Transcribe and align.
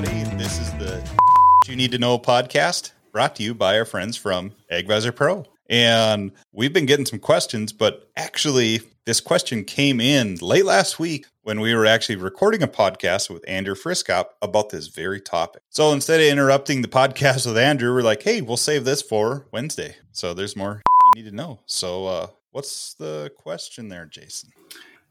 everybody. 0.00 0.36
This 0.36 0.58
is 0.58 0.70
the 0.74 1.06
You 1.68 1.76
Need 1.76 1.92
to 1.92 1.98
Know 1.98 2.18
podcast 2.18 2.92
brought 3.12 3.36
to 3.36 3.42
you 3.42 3.54
by 3.54 3.78
our 3.78 3.84
friends 3.84 4.16
from 4.16 4.52
AgVisor 4.72 5.14
Pro. 5.14 5.44
And 5.68 6.32
we've 6.52 6.72
been 6.72 6.86
getting 6.86 7.04
some 7.04 7.18
questions, 7.18 7.72
but 7.72 8.08
actually, 8.16 8.80
this 9.04 9.20
question 9.20 9.62
came 9.62 10.00
in 10.00 10.36
late 10.36 10.64
last 10.64 10.98
week 10.98 11.26
when 11.42 11.60
we 11.60 11.74
were 11.74 11.84
actually 11.84 12.16
recording 12.16 12.62
a 12.62 12.68
podcast 12.68 13.28
with 13.28 13.44
Andrew 13.46 13.74
Friskop 13.74 14.26
about 14.40 14.70
this 14.70 14.86
very 14.86 15.20
topic. 15.20 15.62
So 15.68 15.92
instead 15.92 16.20
of 16.20 16.26
interrupting 16.26 16.80
the 16.80 16.88
podcast 16.88 17.46
with 17.46 17.58
Andrew, 17.58 17.92
we're 17.92 18.02
like, 18.02 18.22
hey, 18.22 18.40
we'll 18.40 18.56
save 18.56 18.84
this 18.84 19.02
for 19.02 19.46
Wednesday. 19.52 19.96
So 20.12 20.32
there's 20.32 20.56
more 20.56 20.80
you 21.14 21.22
need 21.22 21.28
to 21.28 21.36
know. 21.36 21.60
So, 21.66 22.06
uh, 22.06 22.26
what's 22.52 22.94
the 22.94 23.32
question 23.36 23.88
there, 23.88 24.06
Jason? 24.06 24.50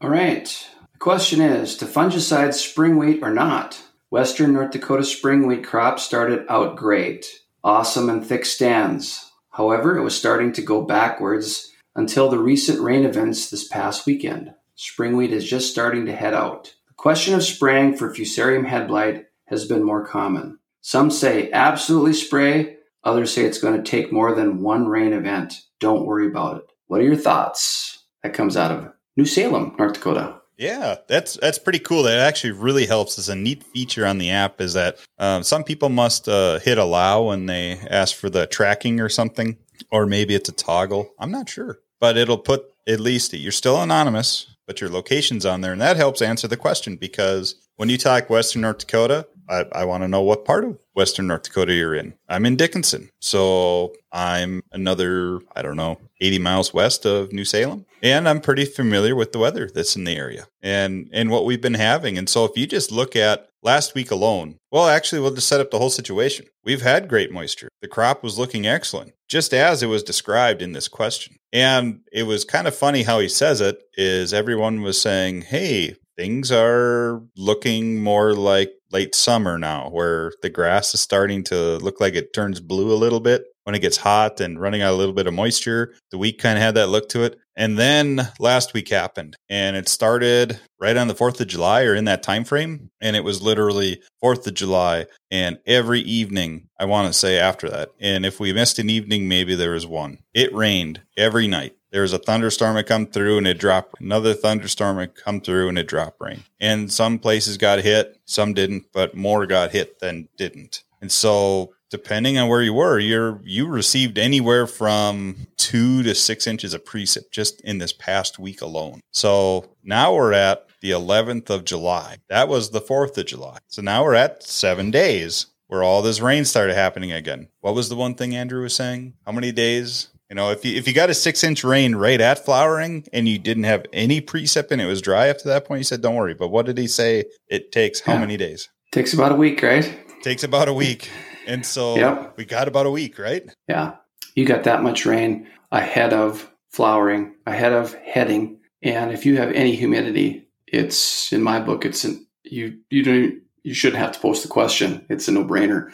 All 0.00 0.10
right. 0.10 0.46
The 0.92 0.98
question 0.98 1.40
is 1.40 1.76
to 1.76 1.86
fungicide 1.86 2.54
spring 2.54 2.96
wheat 2.96 3.22
or 3.22 3.30
not? 3.30 3.80
Western 4.10 4.52
North 4.52 4.72
Dakota 4.72 5.04
spring 5.04 5.46
wheat 5.46 5.64
crop 5.64 6.00
started 6.00 6.44
out 6.48 6.74
great, 6.74 7.42
awesome 7.62 8.10
and 8.10 8.26
thick 8.26 8.44
stands. 8.44 9.30
However, 9.50 9.96
it 9.96 10.02
was 10.02 10.16
starting 10.16 10.52
to 10.54 10.62
go 10.62 10.82
backwards 10.82 11.70
until 11.94 12.28
the 12.28 12.40
recent 12.40 12.80
rain 12.80 13.04
events 13.04 13.48
this 13.48 13.68
past 13.68 14.06
weekend. 14.06 14.52
Spring 14.74 15.16
wheat 15.16 15.30
is 15.30 15.48
just 15.48 15.70
starting 15.70 16.06
to 16.06 16.12
head 16.12 16.34
out. 16.34 16.74
The 16.88 16.94
question 16.94 17.34
of 17.34 17.44
spraying 17.44 17.96
for 17.96 18.12
fusarium 18.12 18.66
head 18.66 18.88
blight 18.88 19.26
has 19.46 19.64
been 19.64 19.84
more 19.84 20.04
common. 20.04 20.58
Some 20.80 21.12
say 21.12 21.48
absolutely 21.52 22.14
spray, 22.14 22.78
others 23.04 23.32
say 23.32 23.44
it's 23.44 23.60
going 23.60 23.80
to 23.80 23.88
take 23.88 24.12
more 24.12 24.34
than 24.34 24.60
one 24.60 24.88
rain 24.88 25.12
event. 25.12 25.54
Don't 25.78 26.04
worry 26.04 26.26
about 26.26 26.56
it. 26.56 26.64
What 26.88 27.00
are 27.00 27.04
your 27.04 27.14
thoughts? 27.14 28.06
That 28.24 28.34
comes 28.34 28.56
out 28.56 28.72
of 28.72 28.92
New 29.16 29.24
Salem, 29.24 29.76
North 29.78 29.92
Dakota. 29.92 30.39
Yeah, 30.60 30.96
that's 31.08 31.38
that's 31.40 31.58
pretty 31.58 31.78
cool. 31.78 32.02
That 32.02 32.18
actually 32.18 32.50
really 32.50 32.84
helps. 32.84 33.18
As 33.18 33.30
a 33.30 33.34
neat 33.34 33.64
feature 33.64 34.04
on 34.04 34.18
the 34.18 34.30
app 34.30 34.60
is 34.60 34.74
that 34.74 34.98
um, 35.18 35.42
some 35.42 35.64
people 35.64 35.88
must 35.88 36.28
uh, 36.28 36.58
hit 36.58 36.76
allow 36.76 37.22
when 37.22 37.46
they 37.46 37.78
ask 37.90 38.14
for 38.14 38.28
the 38.28 38.46
tracking 38.46 39.00
or 39.00 39.08
something, 39.08 39.56
or 39.90 40.04
maybe 40.04 40.34
it's 40.34 40.50
a 40.50 40.52
toggle. 40.52 41.14
I'm 41.18 41.30
not 41.30 41.48
sure, 41.48 41.78
but 41.98 42.18
it'll 42.18 42.36
put 42.36 42.66
at 42.86 43.00
least 43.00 43.32
you're 43.32 43.52
still 43.52 43.80
anonymous, 43.80 44.54
but 44.66 44.82
your 44.82 44.90
location's 44.90 45.46
on 45.46 45.62
there, 45.62 45.72
and 45.72 45.80
that 45.80 45.96
helps 45.96 46.20
answer 46.20 46.46
the 46.46 46.58
question 46.58 46.96
because 46.96 47.54
when 47.76 47.88
you 47.88 47.96
talk 47.96 48.28
Western 48.28 48.60
North 48.60 48.80
Dakota, 48.80 49.26
I, 49.50 49.66
I 49.72 49.84
want 49.84 50.04
to 50.04 50.08
know 50.08 50.22
what 50.22 50.44
part 50.44 50.64
of 50.64 50.78
Western 50.94 51.26
North 51.26 51.42
Dakota 51.42 51.74
you're 51.74 51.94
in. 51.94 52.14
I'm 52.28 52.46
in 52.46 52.56
Dickinson. 52.56 53.10
So 53.20 53.94
I'm 54.12 54.62
another, 54.72 55.40
I 55.56 55.62
don't 55.62 55.76
know, 55.76 55.98
80 56.20 56.38
miles 56.38 56.72
west 56.72 57.04
of 57.04 57.32
New 57.32 57.44
Salem. 57.44 57.84
And 58.02 58.28
I'm 58.28 58.40
pretty 58.40 58.64
familiar 58.64 59.16
with 59.16 59.32
the 59.32 59.38
weather 59.38 59.68
that's 59.72 59.96
in 59.96 60.04
the 60.04 60.16
area 60.16 60.46
and, 60.62 61.10
and 61.12 61.30
what 61.30 61.44
we've 61.44 61.60
been 61.60 61.74
having. 61.74 62.16
And 62.16 62.28
so 62.28 62.44
if 62.44 62.56
you 62.56 62.66
just 62.66 62.92
look 62.92 63.16
at 63.16 63.48
last 63.62 63.94
week 63.94 64.10
alone, 64.10 64.56
well, 64.70 64.88
actually, 64.88 65.20
we'll 65.20 65.34
just 65.34 65.48
set 65.48 65.60
up 65.60 65.70
the 65.70 65.78
whole 65.78 65.90
situation. 65.90 66.46
We've 66.64 66.82
had 66.82 67.08
great 67.08 67.32
moisture. 67.32 67.68
The 67.82 67.88
crop 67.88 68.22
was 68.22 68.38
looking 68.38 68.66
excellent, 68.66 69.12
just 69.28 69.52
as 69.52 69.82
it 69.82 69.86
was 69.86 70.02
described 70.02 70.62
in 70.62 70.72
this 70.72 70.88
question. 70.88 71.36
And 71.52 72.00
it 72.12 72.22
was 72.22 72.44
kind 72.44 72.68
of 72.68 72.74
funny 72.74 73.02
how 73.02 73.18
he 73.18 73.28
says 73.28 73.60
it 73.60 73.82
is 73.94 74.32
everyone 74.32 74.82
was 74.82 75.00
saying, 75.00 75.42
Hey, 75.42 75.96
things 76.16 76.52
are 76.52 77.22
looking 77.36 78.02
more 78.02 78.34
like 78.34 78.72
late 78.92 79.14
summer 79.14 79.58
now, 79.58 79.88
where 79.90 80.32
the 80.42 80.50
grass 80.50 80.94
is 80.94 81.00
starting 81.00 81.44
to 81.44 81.78
look 81.78 82.00
like 82.00 82.14
it 82.14 82.32
turns 82.32 82.60
blue 82.60 82.92
a 82.92 82.96
little 82.96 83.20
bit 83.20 83.44
when 83.64 83.74
it 83.74 83.80
gets 83.80 83.98
hot 83.98 84.40
and 84.40 84.60
running 84.60 84.82
out 84.82 84.92
a 84.92 84.96
little 84.96 85.14
bit 85.14 85.26
of 85.26 85.34
moisture. 85.34 85.94
The 86.10 86.18
week 86.18 86.38
kind 86.38 86.58
of 86.58 86.62
had 86.62 86.74
that 86.74 86.88
look 86.88 87.08
to 87.10 87.22
it. 87.22 87.38
And 87.56 87.78
then 87.78 88.28
last 88.38 88.72
week 88.72 88.88
happened 88.88 89.36
and 89.50 89.76
it 89.76 89.86
started 89.86 90.58
right 90.80 90.96
on 90.96 91.08
the 91.08 91.14
4th 91.14 91.40
of 91.40 91.46
July 91.46 91.82
or 91.82 91.94
in 91.94 92.06
that 92.06 92.22
time 92.22 92.44
frame 92.44 92.90
and 93.02 93.16
it 93.16 93.24
was 93.24 93.42
literally 93.42 94.00
4th 94.24 94.46
of 94.46 94.54
July 94.54 95.06
and 95.30 95.58
every 95.66 96.00
evening 96.00 96.68
I 96.78 96.86
want 96.86 97.08
to 97.08 97.12
say 97.12 97.38
after 97.38 97.68
that. 97.68 97.90
And 98.00 98.24
if 98.24 98.40
we 98.40 98.54
missed 98.54 98.78
an 98.78 98.88
evening 98.88 99.28
maybe 99.28 99.54
there 99.54 99.72
was 99.72 99.86
one. 99.86 100.20
It 100.32 100.54
rained 100.54 101.02
every 101.18 101.48
night 101.48 101.74
there 101.90 102.02
was 102.02 102.12
a 102.12 102.18
thunderstorm 102.18 102.76
that 102.76 102.86
come 102.86 103.06
through 103.06 103.38
and 103.38 103.46
it 103.46 103.58
dropped 103.58 104.00
another 104.00 104.34
thunderstorm 104.34 104.96
that 104.98 105.14
come 105.14 105.40
through 105.40 105.68
and 105.68 105.78
it 105.78 105.88
dropped 105.88 106.20
rain. 106.20 106.44
And 106.60 106.92
some 106.92 107.18
places 107.18 107.56
got 107.56 107.80
hit 107.80 108.20
some 108.24 108.54
didn't 108.54 108.84
but 108.92 109.16
more 109.16 109.46
got 109.46 109.72
hit 109.72 109.98
than 109.98 110.28
didn't. 110.36 110.84
And 111.00 111.10
so 111.10 111.72
depending 111.90 112.38
on 112.38 112.48
where 112.48 112.62
you 112.62 112.72
were 112.72 112.98
you're 112.98 113.40
you 113.44 113.66
received 113.66 114.18
anywhere 114.18 114.66
from 114.66 115.48
two 115.56 116.02
to 116.02 116.14
six 116.14 116.46
inches 116.46 116.72
of 116.72 116.84
precip 116.84 117.30
just 117.30 117.60
in 117.62 117.78
this 117.78 117.92
past 117.92 118.38
week 118.38 118.60
alone. 118.60 119.00
So 119.10 119.70
now 119.82 120.14
we're 120.14 120.32
at 120.32 120.66
the 120.80 120.92
11th 120.92 121.50
of 121.50 121.64
july. 121.64 122.18
That 122.28 122.48
was 122.48 122.70
the 122.70 122.80
4th 122.80 123.18
of 123.18 123.26
july. 123.26 123.58
So 123.66 123.82
now 123.82 124.04
we're 124.04 124.14
at 124.14 124.42
seven 124.42 124.90
days 124.90 125.46
where 125.66 125.82
all 125.82 126.02
this 126.02 126.20
rain 126.20 126.44
started 126.44 126.74
happening 126.74 127.12
again. 127.12 127.48
What 127.60 127.74
was 127.74 127.88
the 127.88 127.96
one 127.96 128.14
thing 128.14 128.34
andrew 128.34 128.62
was 128.62 128.74
saying? 128.74 129.14
How 129.26 129.32
many 129.32 129.52
days 129.52 130.08
you 130.30 130.36
know, 130.36 130.52
if 130.52 130.64
you 130.64 130.76
if 130.76 130.86
you 130.86 130.94
got 130.94 131.10
a 131.10 131.14
six 131.14 131.42
inch 131.42 131.64
rain 131.64 131.96
right 131.96 132.20
at 132.20 132.44
flowering 132.44 133.04
and 133.12 133.28
you 133.28 133.36
didn't 133.36 133.64
have 133.64 133.84
any 133.92 134.20
precip 134.20 134.70
and 134.70 134.80
it 134.80 134.86
was 134.86 135.02
dry 135.02 135.28
up 135.28 135.38
to 135.38 135.48
that 135.48 135.64
point, 135.66 135.80
you 135.80 135.84
said 135.84 136.00
don't 136.00 136.14
worry. 136.14 136.34
But 136.34 136.48
what 136.48 136.66
did 136.66 136.78
he 136.78 136.86
say? 136.86 137.24
It 137.48 137.72
takes 137.72 138.00
how 138.00 138.14
yeah. 138.14 138.20
many 138.20 138.36
days? 138.36 138.68
Takes 138.92 139.12
about 139.12 139.32
a 139.32 139.34
week, 139.34 139.60
right? 139.62 139.92
Takes 140.22 140.44
about 140.44 140.68
a 140.68 140.72
week. 140.72 141.10
And 141.46 141.66
so 141.66 141.96
yep. 141.96 142.34
we 142.36 142.44
got 142.44 142.68
about 142.68 142.86
a 142.86 142.90
week, 142.90 143.18
right? 143.18 143.42
Yeah. 143.66 143.96
You 144.36 144.44
got 144.44 144.64
that 144.64 144.84
much 144.84 145.04
rain 145.04 145.48
ahead 145.72 146.12
of 146.12 146.48
flowering, 146.70 147.34
ahead 147.46 147.72
of 147.72 147.94
heading. 147.94 148.60
And 148.82 149.10
if 149.10 149.26
you 149.26 149.36
have 149.38 149.50
any 149.50 149.74
humidity, 149.74 150.48
it's 150.68 151.32
in 151.32 151.42
my 151.42 151.60
book, 151.60 151.84
it's 151.84 152.04
an, 152.04 152.24
you 152.44 152.78
you 152.88 153.02
don't 153.02 153.42
you 153.64 153.74
shouldn't 153.74 154.00
have 154.00 154.12
to 154.12 154.20
post 154.20 154.44
the 154.44 154.48
question. 154.48 155.04
It's 155.08 155.26
a 155.26 155.32
no 155.32 155.44
brainer. 155.44 155.90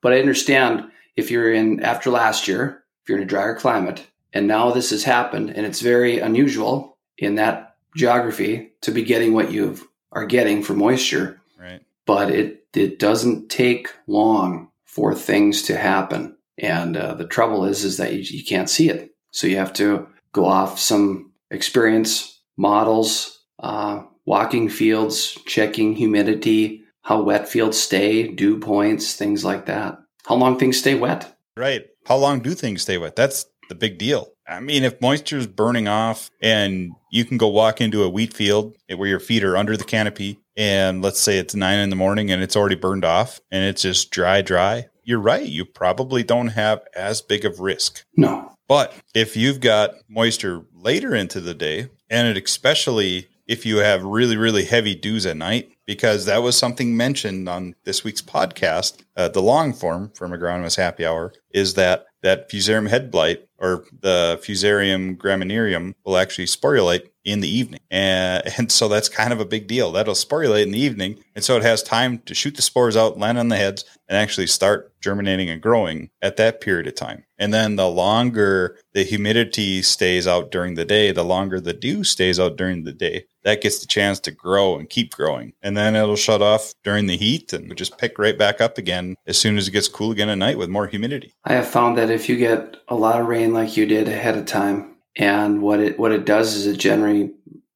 But 0.00 0.12
I 0.12 0.20
understand 0.20 0.84
if 1.16 1.30
you're 1.30 1.52
in 1.52 1.80
after 1.82 2.10
last 2.10 2.46
year, 2.46 2.79
if 3.02 3.08
you're 3.08 3.18
in 3.18 3.24
a 3.24 3.26
drier 3.26 3.54
climate. 3.54 4.06
And 4.32 4.46
now 4.46 4.70
this 4.70 4.90
has 4.90 5.04
happened, 5.04 5.50
and 5.50 5.66
it's 5.66 5.80
very 5.80 6.18
unusual 6.18 6.96
in 7.18 7.34
that 7.36 7.76
geography 7.96 8.72
to 8.82 8.92
be 8.92 9.02
getting 9.02 9.32
what 9.32 9.50
you 9.50 9.76
are 10.12 10.26
getting 10.26 10.62
for 10.62 10.74
moisture. 10.74 11.40
Right. 11.58 11.82
But 12.06 12.30
it 12.30 12.66
it 12.72 12.98
doesn't 12.98 13.48
take 13.48 13.88
long 14.06 14.70
for 14.84 15.14
things 15.14 15.62
to 15.62 15.76
happen, 15.76 16.36
and 16.58 16.96
uh, 16.96 17.14
the 17.14 17.26
trouble 17.26 17.64
is 17.64 17.84
is 17.84 17.96
that 17.96 18.12
you, 18.12 18.20
you 18.20 18.44
can't 18.44 18.70
see 18.70 18.88
it. 18.88 19.14
So 19.32 19.46
you 19.46 19.56
have 19.56 19.72
to 19.74 20.06
go 20.32 20.44
off 20.46 20.78
some 20.78 21.32
experience 21.50 22.40
models, 22.56 23.40
uh, 23.58 24.02
walking 24.24 24.68
fields, 24.68 25.36
checking 25.46 25.96
humidity, 25.96 26.84
how 27.02 27.22
wet 27.22 27.48
fields 27.48 27.80
stay, 27.80 28.28
dew 28.28 28.60
points, 28.60 29.16
things 29.16 29.44
like 29.44 29.66
that. 29.66 29.98
How 30.24 30.36
long 30.36 30.58
things 30.58 30.78
stay 30.78 30.94
wet. 30.94 31.36
Right 31.56 31.89
how 32.06 32.16
long 32.16 32.40
do 32.40 32.54
things 32.54 32.82
stay 32.82 32.98
wet? 32.98 33.16
That's 33.16 33.46
the 33.68 33.74
big 33.74 33.98
deal. 33.98 34.32
I 34.48 34.60
mean, 34.60 34.82
if 34.82 35.00
moisture 35.00 35.38
is 35.38 35.46
burning 35.46 35.86
off 35.86 36.28
and 36.42 36.92
you 37.10 37.24
can 37.24 37.38
go 37.38 37.48
walk 37.48 37.80
into 37.80 38.02
a 38.02 38.08
wheat 38.08 38.34
field 38.34 38.76
where 38.94 39.08
your 39.08 39.20
feet 39.20 39.44
are 39.44 39.56
under 39.56 39.76
the 39.76 39.84
canopy, 39.84 40.40
and 40.56 41.02
let's 41.02 41.20
say 41.20 41.38
it's 41.38 41.54
nine 41.54 41.78
in 41.78 41.88
the 41.88 41.96
morning 41.96 42.30
and 42.30 42.42
it's 42.42 42.56
already 42.56 42.74
burned 42.74 43.04
off 43.04 43.40
and 43.50 43.64
it's 43.64 43.82
just 43.82 44.10
dry, 44.10 44.42
dry, 44.42 44.88
you're 45.04 45.20
right. 45.20 45.46
You 45.46 45.64
probably 45.64 46.22
don't 46.22 46.48
have 46.48 46.82
as 46.94 47.22
big 47.22 47.44
of 47.44 47.60
risk. 47.60 48.04
No. 48.16 48.52
But 48.68 48.94
if 49.14 49.36
you've 49.36 49.60
got 49.60 49.94
moisture 50.08 50.64
later 50.72 51.14
into 51.14 51.40
the 51.40 51.54
day, 51.54 51.88
and 52.08 52.28
it 52.28 52.44
especially 52.44 53.28
if 53.50 53.66
you 53.66 53.78
have 53.78 54.04
really, 54.04 54.36
really 54.36 54.64
heavy 54.64 54.94
dews 54.94 55.26
at 55.26 55.36
night, 55.36 55.72
because 55.84 56.24
that 56.26 56.40
was 56.40 56.56
something 56.56 56.96
mentioned 56.96 57.48
on 57.48 57.74
this 57.82 58.04
week's 58.04 58.22
podcast, 58.22 59.02
uh, 59.16 59.26
the 59.26 59.42
long 59.42 59.72
form 59.72 60.12
from 60.14 60.30
Agronomist 60.30 60.76
Happy 60.76 61.04
Hour, 61.04 61.32
is 61.50 61.74
that 61.74 62.06
that 62.22 62.48
fusarium 62.48 62.88
head 62.88 63.10
blight 63.10 63.44
or 63.58 63.84
the 64.02 64.38
fusarium 64.40 65.16
graminearum 65.16 65.94
will 66.04 66.16
actually 66.16 66.44
sporulate 66.44 67.09
in 67.24 67.40
the 67.40 67.48
evening. 67.48 67.80
And, 67.90 68.42
and 68.58 68.72
so 68.72 68.88
that's 68.88 69.08
kind 69.08 69.32
of 69.32 69.40
a 69.40 69.44
big 69.44 69.66
deal. 69.66 69.92
That'll 69.92 70.14
sporulate 70.14 70.64
in 70.64 70.72
the 70.72 70.80
evening. 70.80 71.22
And 71.34 71.44
so 71.44 71.56
it 71.56 71.62
has 71.62 71.82
time 71.82 72.18
to 72.26 72.34
shoot 72.34 72.56
the 72.56 72.62
spores 72.62 72.96
out, 72.96 73.18
land 73.18 73.38
on 73.38 73.48
the 73.48 73.56
heads, 73.56 73.84
and 74.08 74.16
actually 74.16 74.46
start 74.46 74.92
germinating 75.00 75.48
and 75.48 75.62
growing 75.62 76.10
at 76.20 76.36
that 76.36 76.60
period 76.60 76.86
of 76.86 76.94
time. 76.94 77.24
And 77.38 77.54
then 77.54 77.76
the 77.76 77.88
longer 77.88 78.76
the 78.92 79.02
humidity 79.02 79.82
stays 79.82 80.26
out 80.26 80.50
during 80.50 80.74
the 80.74 80.84
day, 80.84 81.12
the 81.12 81.24
longer 81.24 81.60
the 81.60 81.72
dew 81.72 82.04
stays 82.04 82.38
out 82.38 82.56
during 82.56 82.84
the 82.84 82.92
day, 82.92 83.24
that 83.44 83.62
gets 83.62 83.78
the 83.78 83.86
chance 83.86 84.20
to 84.20 84.30
grow 84.30 84.76
and 84.76 84.90
keep 84.90 85.14
growing. 85.14 85.54
And 85.62 85.76
then 85.76 85.96
it'll 85.96 86.16
shut 86.16 86.42
off 86.42 86.74
during 86.84 87.06
the 87.06 87.16
heat 87.16 87.52
and 87.52 87.74
just 87.76 87.96
pick 87.98 88.18
right 88.18 88.36
back 88.36 88.60
up 88.60 88.76
again 88.76 89.16
as 89.26 89.38
soon 89.38 89.56
as 89.56 89.68
it 89.68 89.72
gets 89.72 89.88
cool 89.88 90.10
again 90.10 90.28
at 90.28 90.38
night 90.38 90.58
with 90.58 90.68
more 90.68 90.86
humidity. 90.86 91.32
I 91.44 91.54
have 91.54 91.68
found 91.68 91.96
that 91.96 92.10
if 92.10 92.28
you 92.28 92.36
get 92.36 92.76
a 92.88 92.94
lot 92.94 93.20
of 93.20 93.26
rain 93.26 93.54
like 93.54 93.76
you 93.76 93.86
did 93.86 94.08
ahead 94.08 94.36
of 94.36 94.44
time, 94.44 94.96
and 95.16 95.62
what 95.62 95.80
it 95.80 95.98
what 95.98 96.12
it 96.12 96.24
does 96.24 96.54
is 96.54 96.66
it 96.66 96.78
generally 96.78 97.32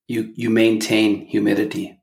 you 0.06 0.32
you 0.34 0.50
maintain 0.50 1.26
humidity. 1.26 1.98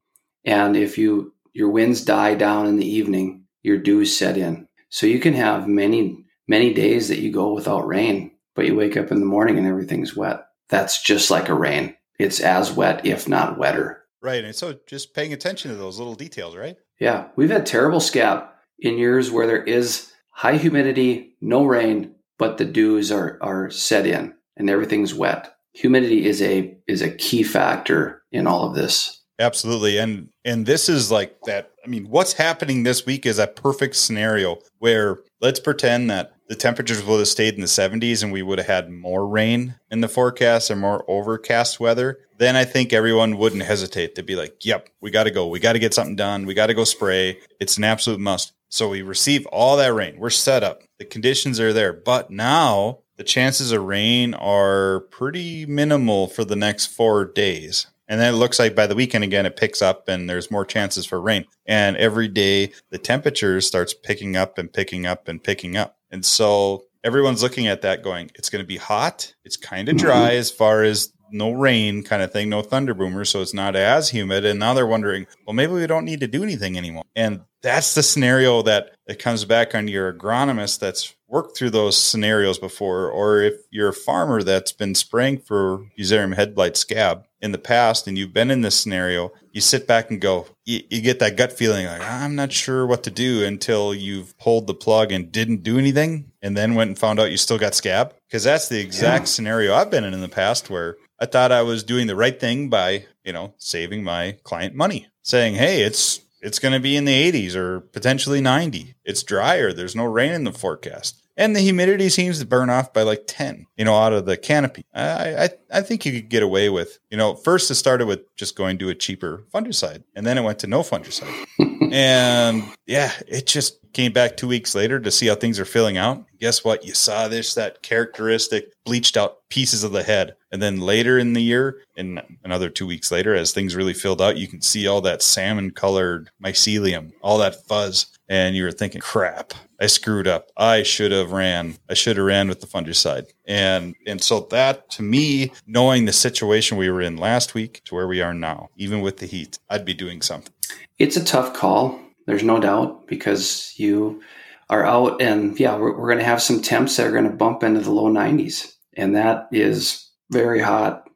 And 0.45 0.75
if 0.75 0.97
you 0.97 1.33
your 1.53 1.69
winds 1.69 2.03
die 2.03 2.35
down 2.35 2.67
in 2.67 2.77
the 2.77 2.89
evening, 2.89 3.45
your 3.61 3.77
dews 3.77 4.17
set 4.17 4.37
in. 4.37 4.67
So 4.89 5.05
you 5.05 5.19
can 5.19 5.33
have 5.33 5.67
many 5.67 6.25
many 6.47 6.73
days 6.73 7.07
that 7.07 7.19
you 7.19 7.31
go 7.31 7.53
without 7.53 7.87
rain, 7.87 8.31
but 8.55 8.65
you 8.65 8.75
wake 8.75 8.97
up 8.97 9.11
in 9.11 9.19
the 9.19 9.25
morning 9.25 9.57
and 9.57 9.67
everything's 9.67 10.15
wet. 10.15 10.45
That's 10.69 11.01
just 11.01 11.31
like 11.31 11.49
a 11.49 11.53
rain 11.53 11.95
it's 12.21 12.39
as 12.39 12.71
wet, 12.71 13.05
if 13.05 13.27
not 13.27 13.57
wetter. 13.57 14.03
Right. 14.21 14.43
And 14.43 14.55
so 14.55 14.77
just 14.87 15.15
paying 15.15 15.33
attention 15.33 15.71
to 15.71 15.77
those 15.77 15.97
little 15.97 16.13
details, 16.13 16.55
right? 16.55 16.77
Yeah, 16.99 17.29
we've 17.35 17.49
had 17.49 17.65
terrible 17.65 17.99
scab 17.99 18.47
in 18.77 18.97
years 18.97 19.31
where 19.31 19.47
there 19.47 19.63
is 19.63 20.11
high 20.29 20.57
humidity, 20.57 21.35
no 21.41 21.65
rain, 21.65 22.13
but 22.37 22.57
the 22.57 22.65
dews 22.65 23.11
are 23.11 23.39
are 23.41 23.71
set 23.71 24.05
in 24.05 24.35
and 24.61 24.69
everything's 24.69 25.13
wet. 25.13 25.53
Humidity 25.73 26.25
is 26.25 26.41
a 26.41 26.77
is 26.87 27.01
a 27.01 27.11
key 27.11 27.43
factor 27.43 28.21
in 28.31 28.47
all 28.47 28.67
of 28.67 28.75
this. 28.75 29.21
Absolutely. 29.39 29.97
And 29.97 30.29
and 30.45 30.65
this 30.65 30.87
is 30.87 31.11
like 31.11 31.41
that 31.45 31.71
I 31.83 31.87
mean 31.87 32.05
what's 32.09 32.33
happening 32.33 32.83
this 32.83 33.05
week 33.05 33.25
is 33.25 33.39
a 33.39 33.47
perfect 33.47 33.95
scenario 33.95 34.59
where 34.79 35.19
let's 35.41 35.59
pretend 35.59 36.09
that 36.11 36.33
the 36.47 36.55
temperatures 36.55 37.03
would 37.03 37.19
have 37.19 37.27
stayed 37.27 37.55
in 37.55 37.61
the 37.61 37.67
70s 37.67 38.23
and 38.23 38.31
we 38.31 38.41
would 38.41 38.59
have 38.59 38.67
had 38.67 38.91
more 38.91 39.25
rain 39.25 39.75
in 39.89 40.01
the 40.01 40.09
forecast 40.09 40.69
or 40.69 40.75
more 40.75 41.05
overcast 41.09 41.79
weather, 41.79 42.19
then 42.37 42.57
I 42.57 42.65
think 42.65 42.91
everyone 42.91 43.37
wouldn't 43.37 43.63
hesitate 43.63 44.15
to 44.15 44.23
be 44.23 44.35
like, 44.35 44.65
yep, 44.65 44.89
we 44.99 45.11
got 45.11 45.23
to 45.23 45.31
go. 45.31 45.47
We 45.47 45.61
got 45.61 45.73
to 45.73 45.79
get 45.79 45.93
something 45.93 46.17
done. 46.17 46.45
We 46.45 46.53
got 46.53 46.67
to 46.67 46.73
go 46.73 46.83
spray. 46.83 47.39
It's 47.61 47.77
an 47.77 47.85
absolute 47.85 48.19
must. 48.19 48.51
So 48.67 48.89
we 48.89 49.01
receive 49.01 49.45
all 49.45 49.77
that 49.77 49.93
rain. 49.93 50.17
We're 50.17 50.29
set 50.29 50.61
up. 50.61 50.81
The 50.99 51.05
conditions 51.05 51.59
are 51.59 51.71
there. 51.71 51.93
But 51.93 52.31
now 52.31 52.99
the 53.21 53.25
chances 53.25 53.71
of 53.71 53.83
rain 53.83 54.33
are 54.33 55.01
pretty 55.11 55.63
minimal 55.67 56.25
for 56.25 56.43
the 56.43 56.55
next 56.55 56.87
four 56.87 57.23
days. 57.23 57.85
And 58.07 58.19
then 58.19 58.33
it 58.33 58.37
looks 58.37 58.57
like 58.57 58.73
by 58.73 58.87
the 58.87 58.95
weekend 58.95 59.23
again, 59.23 59.45
it 59.45 59.57
picks 59.57 59.79
up 59.79 60.07
and 60.07 60.27
there's 60.27 60.49
more 60.49 60.65
chances 60.65 61.05
for 61.05 61.21
rain. 61.21 61.45
And 61.67 61.95
every 61.97 62.27
day 62.27 62.71
the 62.89 62.97
temperature 62.97 63.61
starts 63.61 63.93
picking 63.93 64.35
up 64.35 64.57
and 64.57 64.73
picking 64.73 65.05
up 65.05 65.27
and 65.27 65.41
picking 65.41 65.77
up. 65.77 65.99
And 66.09 66.25
so 66.25 66.85
everyone's 67.03 67.43
looking 67.43 67.67
at 67.67 67.83
that 67.83 68.01
going, 68.01 68.31
it's 68.33 68.49
going 68.49 68.63
to 68.63 68.67
be 68.67 68.77
hot. 68.77 69.31
It's 69.45 69.55
kind 69.55 69.87
of 69.87 69.97
mm-hmm. 69.97 70.07
dry 70.07 70.33
as 70.33 70.49
far 70.49 70.81
as 70.81 71.13
no 71.31 71.51
rain 71.51 72.01
kind 72.01 72.23
of 72.23 72.33
thing, 72.33 72.49
no 72.49 72.63
thunder 72.63 72.95
boomers. 72.95 73.29
So 73.29 73.43
it's 73.43 73.53
not 73.53 73.75
as 73.75 74.09
humid. 74.09 74.45
And 74.45 74.59
now 74.59 74.73
they're 74.73 74.87
wondering, 74.87 75.27
well, 75.45 75.53
maybe 75.53 75.73
we 75.73 75.85
don't 75.85 76.05
need 76.05 76.21
to 76.21 76.27
do 76.27 76.41
anything 76.41 76.75
anymore. 76.75 77.03
And 77.15 77.41
that's 77.61 77.93
the 77.93 78.01
scenario 78.01 78.63
that 78.63 78.95
it 79.05 79.19
comes 79.19 79.45
back 79.45 79.75
on 79.75 79.87
your 79.87 80.11
agronomist 80.11 80.79
that's 80.79 81.13
worked 81.31 81.57
through 81.57 81.69
those 81.69 81.97
scenarios 81.97 82.59
before, 82.59 83.09
or 83.09 83.41
if 83.41 83.55
you're 83.71 83.89
a 83.89 83.93
farmer 83.93 84.43
that's 84.43 84.73
been 84.73 84.93
spraying 84.93 85.39
for 85.39 85.85
Fusarium 85.97 86.35
head 86.35 86.53
blight 86.53 86.75
scab 86.75 87.25
in 87.39 87.53
the 87.53 87.57
past 87.57 88.05
and 88.05 88.17
you've 88.17 88.33
been 88.33 88.51
in 88.51 88.61
this 88.61 88.77
scenario, 88.77 89.31
you 89.53 89.61
sit 89.61 89.87
back 89.87 90.11
and 90.11 90.19
go, 90.19 90.45
you, 90.65 90.81
you, 90.89 91.01
get 91.01 91.19
that 91.19 91.37
gut 91.37 91.53
feeling 91.53 91.85
like, 91.85 92.01
I'm 92.01 92.35
not 92.35 92.51
sure 92.51 92.85
what 92.85 93.03
to 93.03 93.11
do 93.11 93.45
until 93.45 93.95
you've 93.95 94.37
pulled 94.37 94.67
the 94.67 94.73
plug 94.73 95.13
and 95.13 95.31
didn't 95.31 95.63
do 95.63 95.79
anything 95.79 96.31
and 96.41 96.55
then 96.55 96.75
went 96.75 96.89
and 96.89 96.99
found 96.99 97.17
out 97.19 97.31
you 97.31 97.37
still 97.37 97.57
got 97.57 97.75
scab. 97.75 98.13
Because 98.27 98.43
that's 98.43 98.67
the 98.67 98.81
exact 98.81 99.23
yeah. 99.23 99.25
scenario 99.25 99.73
I've 99.73 99.89
been 99.89 100.03
in 100.03 100.13
in 100.13 100.21
the 100.21 100.27
past 100.27 100.69
where 100.69 100.97
I 101.17 101.27
thought 101.27 101.53
I 101.53 101.61
was 101.61 101.83
doing 101.83 102.07
the 102.07 102.15
right 102.15 102.37
thing 102.37 102.69
by, 102.69 103.05
you 103.23 103.31
know, 103.31 103.53
saving 103.57 104.03
my 104.03 104.37
client 104.43 104.75
money, 104.75 105.07
saying, 105.23 105.55
hey, 105.55 105.83
it's 105.83 106.19
it's 106.41 106.59
going 106.59 106.73
to 106.73 106.79
be 106.79 106.97
in 106.97 107.05
the 107.05 107.31
80s 107.31 107.55
or 107.55 107.81
potentially 107.81 108.41
90. 108.41 108.95
It's 109.05 109.21
drier. 109.21 109.71
There's 109.71 109.95
no 109.95 110.05
rain 110.05 110.31
in 110.31 110.43
the 110.43 110.51
forecast 110.51 111.20
and 111.37 111.55
the 111.55 111.59
humidity 111.59 112.09
seems 112.09 112.39
to 112.39 112.45
burn 112.45 112.69
off 112.69 112.93
by 112.93 113.03
like 113.03 113.23
10 113.27 113.65
you 113.77 113.85
know 113.85 113.95
out 113.95 114.13
of 114.13 114.25
the 114.25 114.37
canopy. 114.37 114.85
I, 114.93 115.45
I 115.45 115.49
i 115.71 115.81
think 115.81 116.05
you 116.05 116.11
could 116.11 116.29
get 116.29 116.43
away 116.43 116.69
with 116.69 116.99
you 117.09 117.17
know 117.17 117.33
first 117.35 117.69
it 117.71 117.75
started 117.75 118.05
with 118.05 118.21
just 118.35 118.55
going 118.55 118.77
to 118.77 118.89
a 118.89 118.95
cheaper 118.95 119.43
fungicide 119.53 120.03
and 120.15 120.25
then 120.25 120.37
it 120.37 120.41
went 120.41 120.59
to 120.59 120.67
no 120.67 120.81
fungicide 120.81 121.33
and 121.91 122.63
yeah 122.85 123.11
it 123.27 123.47
just 123.47 123.79
came 123.93 124.13
back 124.13 124.37
two 124.37 124.47
weeks 124.47 124.73
later 124.73 124.99
to 124.99 125.11
see 125.11 125.27
how 125.27 125.35
things 125.35 125.59
are 125.59 125.65
filling 125.65 125.97
out 125.97 126.23
guess 126.39 126.63
what 126.63 126.85
you 126.85 126.93
saw 126.93 127.27
this 127.27 127.53
that 127.53 127.81
characteristic 127.81 128.71
bleached 128.85 129.17
out 129.17 129.37
pieces 129.49 129.83
of 129.83 129.91
the 129.91 130.03
head 130.03 130.35
and 130.51 130.61
then 130.61 130.79
later 130.79 131.17
in 131.17 131.33
the 131.33 131.41
year 131.41 131.79
and 131.97 132.21
another 132.43 132.69
two 132.69 132.87
weeks 132.87 133.11
later 133.11 133.35
as 133.35 133.51
things 133.51 133.75
really 133.75 133.93
filled 133.93 134.21
out 134.21 134.37
you 134.37 134.47
can 134.47 134.61
see 134.61 134.87
all 134.87 135.01
that 135.01 135.21
salmon 135.21 135.71
colored 135.71 136.29
mycelium 136.41 137.11
all 137.21 137.37
that 137.37 137.67
fuzz 137.67 138.07
and 138.31 138.55
you 138.55 138.63
were 138.63 138.71
thinking, 138.71 139.01
crap, 139.01 139.53
I 139.77 139.87
screwed 139.87 140.25
up. 140.25 140.51
I 140.55 140.83
should 140.83 141.11
have 141.11 141.33
ran. 141.33 141.75
I 141.89 141.95
should 141.95 142.15
have 142.15 142.25
ran 142.25 142.47
with 142.47 142.61
the 142.61 142.65
fungicide. 142.65 143.25
And 143.45 143.95
and 144.05 144.21
so 144.21 144.41
that 144.51 144.89
to 144.91 145.03
me, 145.03 145.51
knowing 145.65 146.05
the 146.05 146.13
situation 146.13 146.77
we 146.77 146.89
were 146.89 147.01
in 147.01 147.17
last 147.17 147.53
week 147.53 147.81
to 147.85 147.95
where 147.95 148.07
we 148.07 148.21
are 148.21 148.33
now, 148.33 148.69
even 148.77 149.01
with 149.01 149.17
the 149.17 149.25
heat, 149.25 149.59
I'd 149.69 149.85
be 149.85 149.93
doing 149.93 150.21
something. 150.21 150.53
It's 150.99 151.17
a 151.17 151.23
tough 151.23 151.53
call. 151.53 151.99
There's 152.27 152.43
no 152.43 152.59
doubt 152.59 153.07
because 153.07 153.73
you 153.77 154.21
are 154.69 154.85
out 154.85 155.21
and 155.21 155.59
yeah, 155.59 155.75
we're, 155.75 155.97
we're 155.97 156.07
going 156.07 156.19
to 156.19 156.23
have 156.23 156.41
some 156.41 156.61
temps 156.61 156.95
that 156.95 157.07
are 157.07 157.11
going 157.11 157.29
to 157.29 157.35
bump 157.35 157.63
into 157.63 157.81
the 157.81 157.91
low 157.91 158.09
90s. 158.09 158.73
And 158.95 159.15
that 159.15 159.47
is 159.51 160.09
very 160.29 160.61
hot 160.61 161.09